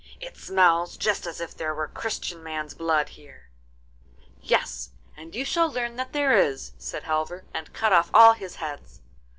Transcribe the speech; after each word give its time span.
'It 0.19 0.35
smells 0.35 0.97
just 0.97 1.27
as 1.27 1.39
if 1.39 1.55
there 1.55 1.75
were 1.75 1.87
Christian 1.87 2.41
man's 2.41 2.73
blood 2.73 3.09
here!' 3.09 3.51
'Yes, 4.41 4.89
you 5.15 5.45
shall 5.45 5.71
learn 5.71 5.95
that 5.95 6.11
there 6.11 6.35
is!' 6.35 6.71
said 6.79 7.03
Halvor, 7.03 7.45
and 7.53 7.71
cut 7.71 7.93
off 7.93 8.09
all 8.11 8.33
his 8.33 8.55
heads. 8.55 9.01